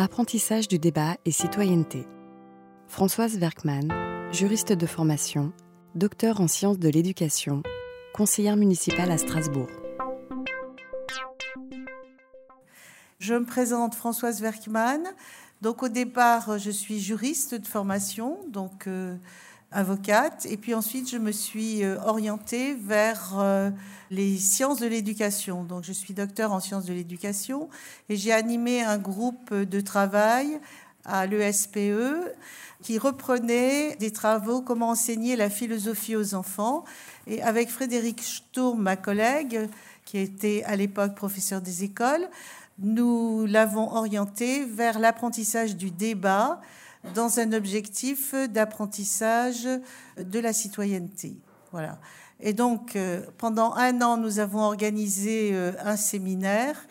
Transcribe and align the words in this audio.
Apprentissage 0.00 0.68
du 0.68 0.78
débat 0.78 1.16
et 1.24 1.32
citoyenneté. 1.32 2.06
Françoise 2.86 3.36
Werkmann, 3.36 3.92
juriste 4.30 4.72
de 4.72 4.86
formation, 4.86 5.52
docteur 5.96 6.40
en 6.40 6.46
sciences 6.46 6.78
de 6.78 6.88
l'éducation, 6.88 7.64
conseillère 8.14 8.56
municipale 8.56 9.10
à 9.10 9.18
Strasbourg. 9.18 9.66
Je 13.18 13.34
me 13.34 13.44
présente 13.44 13.96
Françoise 13.96 14.40
Werkmann. 14.40 15.02
Donc 15.62 15.82
au 15.82 15.88
départ, 15.88 16.58
je 16.58 16.70
suis 16.70 17.00
juriste 17.00 17.56
de 17.56 17.66
formation, 17.66 18.38
donc 18.46 18.86
euh, 18.86 19.16
avocate, 19.70 20.46
et 20.48 20.56
puis 20.56 20.74
ensuite 20.74 21.10
je 21.10 21.18
me 21.18 21.32
suis 21.32 21.84
euh, 21.84 21.98
orientée 22.04 22.74
vers 22.74 23.34
euh, 23.38 23.70
les 24.10 24.36
sciences 24.38 24.80
de 24.80 24.86
l'éducation. 24.86 25.64
Donc 25.64 25.84
je 25.84 25.92
suis 25.92 26.14
docteur 26.14 26.52
en 26.52 26.60
sciences 26.60 26.86
de 26.86 26.94
l'éducation 26.94 27.68
et 28.08 28.16
j'ai 28.16 28.32
animé 28.32 28.82
un 28.82 28.98
groupe 28.98 29.52
de 29.52 29.80
travail 29.80 30.58
à 31.04 31.26
l'ESPE 31.26 32.34
qui 32.82 32.98
reprenait 32.98 33.96
des 33.96 34.12
travaux 34.12 34.62
comment 34.62 34.90
enseigner 34.90 35.36
la 35.36 35.50
philosophie 35.50 36.16
aux 36.16 36.34
enfants. 36.34 36.84
Et 37.26 37.42
avec 37.42 37.68
Frédéric 37.70 38.22
Sturm, 38.22 38.80
ma 38.80 38.96
collègue, 38.96 39.68
qui 40.04 40.18
était 40.18 40.62
à 40.64 40.76
l'époque 40.76 41.14
professeur 41.14 41.60
des 41.60 41.84
écoles, 41.84 42.28
nous 42.78 43.44
l'avons 43.46 43.92
orienté 43.92 44.64
vers 44.64 44.98
l'apprentissage 44.98 45.76
du 45.76 45.90
débat 45.90 46.60
dans 47.14 47.38
un 47.40 47.52
objectif 47.52 48.34
d'apprentissage 48.34 49.68
de 50.18 50.38
la 50.38 50.52
citoyenneté. 50.52 51.36
Voilà. 51.72 51.98
Et 52.40 52.52
donc, 52.52 52.94
euh, 52.94 53.22
pendant 53.36 53.74
un 53.74 54.00
an, 54.00 54.16
nous 54.16 54.38
avons 54.38 54.60
organisé 54.60 55.50
euh, 55.52 55.72
un 55.84 55.96
séminaire 55.96 56.86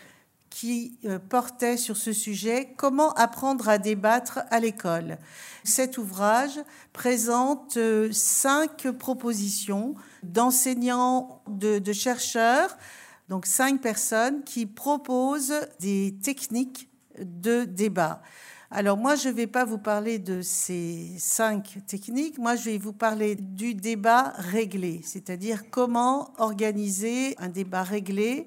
qui 0.50 0.98
euh, 1.06 1.20
portait 1.20 1.78
sur 1.78 1.96
ce 1.96 2.12
sujet 2.12 2.74
comment 2.76 3.14
apprendre 3.14 3.70
à 3.70 3.78
débattre 3.78 4.40
à 4.50 4.60
l'école. 4.60 5.18
Cet 5.64 5.98
ouvrage 5.98 6.60
présente 6.92 7.78
cinq 8.12 8.90
propositions 8.92 9.96
d'enseignants, 10.24 11.42
de, 11.48 11.80
de 11.80 11.94
chercheurs, 11.94 12.78
donc 13.30 13.46
cinq 13.46 13.82
personnes 13.82 14.44
qui 14.44 14.66
proposent 14.66 15.54
des 15.80 16.16
techniques 16.24 16.90
de 17.20 17.66
débat. 17.66 18.22
Alors 18.70 18.98
moi, 18.98 19.16
je 19.16 19.30
ne 19.30 19.34
vais 19.34 19.48
pas 19.48 19.64
vous 19.64 19.78
parler 19.78 20.20
de 20.20 20.42
ces 20.42 21.14
cinq 21.18 21.78
techniques, 21.88 22.38
moi 22.38 22.58
je 22.58 22.66
vais 22.66 22.78
vous 22.78 22.92
parler 22.92 23.36
du 23.36 23.76
débat 23.76 24.34
réglé, 24.36 25.00
c'est-à-dire 25.06 25.70
comment 25.72 26.34
organiser 26.38 27.34
un 27.40 27.48
débat 27.48 27.84
réglé 27.84 28.46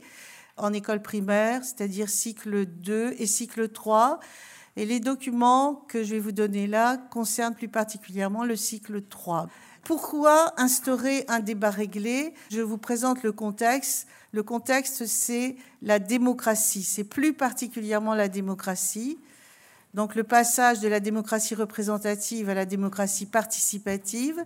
en 0.59 0.75
école 0.75 1.01
primaire, 1.01 1.65
c'est-à-dire 1.65 2.11
cycle 2.11 2.67
2 2.67 3.15
et 3.19 3.27
cycle 3.27 3.71
3. 3.71 4.21
Et 4.77 4.85
les 4.85 5.01
documents 5.01 5.87
que 5.89 6.05
je 6.05 6.11
vais 6.11 6.21
vous 6.21 6.33
donner 6.33 6.67
là 6.67 6.99
concernent 6.99 7.55
plus 7.55 7.69
particulièrement 7.69 8.45
le 8.45 8.57
cycle 8.57 9.01
3. 9.01 9.49
Pourquoi 9.85 10.53
instaurer 10.61 11.25
un 11.29 11.41
débat 11.41 11.71
réglé? 11.71 12.35
Je 12.51 12.61
vous 12.61 12.77
présente 12.77 13.23
le 13.23 13.33
contexte. 13.33 14.07
Le 14.33 14.43
contexte, 14.43 15.07
c'est 15.07 15.57
la 15.81 15.99
démocratie. 15.99 16.83
C'est 16.83 17.05
plus 17.05 17.33
particulièrement 17.33 18.15
la 18.15 18.29
démocratie. 18.29 19.19
Donc 19.95 20.15
le 20.15 20.25
passage 20.25 20.81
de 20.81 20.89
la 20.89 21.01
démocratie 21.01 21.55
représentative 21.55 22.49
à 22.49 22.55
la 22.55 22.65
démocratie 22.65 23.27
participative. 23.27 24.45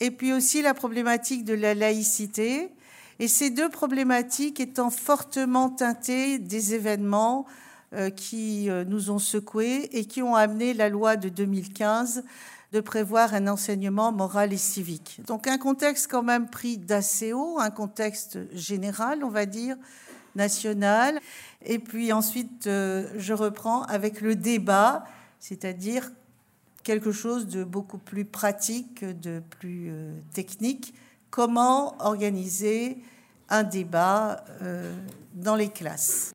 Et 0.00 0.10
puis 0.10 0.32
aussi 0.32 0.62
la 0.62 0.74
problématique 0.74 1.44
de 1.44 1.54
la 1.54 1.74
laïcité. 1.74 2.70
Et 3.18 3.28
ces 3.28 3.50
deux 3.50 3.68
problématiques 3.68 4.60
étant 4.60 4.90
fortement 4.90 5.70
teintées 5.70 6.38
des 6.38 6.74
événements 6.74 7.46
euh, 7.92 8.10
qui 8.10 8.68
euh, 8.68 8.84
nous 8.84 9.10
ont 9.10 9.20
secoués 9.20 9.88
et 9.92 10.04
qui 10.04 10.20
ont 10.20 10.34
amené 10.34 10.74
la 10.74 10.88
loi 10.88 11.16
de 11.16 11.28
2015 11.28 12.24
de 12.72 12.80
prévoir 12.80 13.34
un 13.34 13.46
enseignement 13.46 14.10
moral 14.10 14.52
et 14.52 14.56
civique. 14.56 15.20
Donc 15.28 15.46
un 15.46 15.58
contexte 15.58 16.10
quand 16.10 16.24
même 16.24 16.50
pris 16.50 16.76
d'assez 16.76 17.32
haut, 17.32 17.60
un 17.60 17.70
contexte 17.70 18.38
général, 18.52 19.22
on 19.22 19.28
va 19.28 19.46
dire, 19.46 19.76
national. 20.36 21.20
Et 21.64 21.78
puis 21.78 22.12
ensuite, 22.12 22.66
euh, 22.66 23.08
je 23.16 23.32
reprends 23.32 23.82
avec 23.84 24.20
le 24.20 24.34
débat, 24.34 25.04
c'est-à-dire 25.38 26.10
quelque 26.82 27.12
chose 27.12 27.46
de 27.46 27.64
beaucoup 27.64 27.98
plus 27.98 28.24
pratique, 28.24 29.04
de 29.04 29.42
plus 29.58 29.88
euh, 29.90 30.12
technique. 30.32 30.94
Comment 31.30 31.96
organiser 32.00 32.98
un 33.48 33.62
débat 33.62 34.44
euh, 34.62 34.94
dans 35.34 35.56
les 35.56 35.68
classes? 35.68 36.34